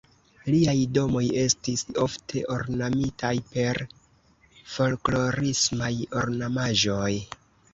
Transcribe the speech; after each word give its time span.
Liaj 0.51 0.73
domoj 0.97 1.21
estis 1.41 1.83
ofte 2.05 2.41
ornamitaj 2.55 3.33
per 3.51 3.81
folklorismaj 4.77 5.93
ornamaĵoj. 6.25 7.13